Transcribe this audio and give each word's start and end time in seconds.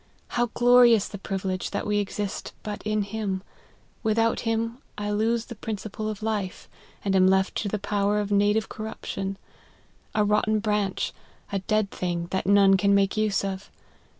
How 0.29 0.47
glorious 0.55 1.07
the 1.07 1.19
privilege 1.19 1.69
that 1.69 1.85
we 1.85 1.99
exist 1.99 2.53
but 2.63 2.81
in 2.81 3.03
him; 3.03 3.43
without 4.01 4.39
him 4.39 4.79
I 4.97 5.11
lose 5.11 5.45
the 5.45 5.53
principle 5.53 6.09
of 6.09 6.23
life, 6.23 6.67
and 7.05 7.15
am 7.15 7.27
left 7.27 7.53
to 7.57 7.67
the 7.67 7.77
power 7.77 8.17
of 8.19 8.31
native 8.31 8.67
corrup 8.67 9.05
tion, 9.05 9.37
a 10.15 10.25
rotten 10.25 10.57
branch, 10.57 11.13
a 11.51 11.59
dead 11.59 11.91
thing, 11.91 12.29
that 12.31 12.47
none 12.47 12.77
can 12.77 12.95
make 12.95 13.15
use 13.15 13.43
of. 13.43 13.69